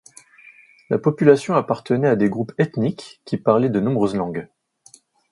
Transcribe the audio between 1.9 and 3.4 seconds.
à des groupes ethniques, qui